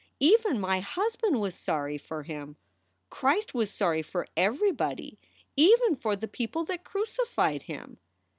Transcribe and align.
Even 0.19 0.59
my 0.59 0.79
husband 0.79 1.39
was 1.39 1.53
sorry 1.53 1.99
for 1.99 2.23
him. 2.23 2.55
Christ 3.11 3.53
was 3.53 3.69
sorry 3.69 4.01
for 4.01 4.25
everybody 4.35 5.19
even 5.55 5.95
for 5.95 6.15
the 6.15 6.27
people 6.27 6.65
that 6.65 6.83
crucified 6.83 7.61
him. 7.61 7.99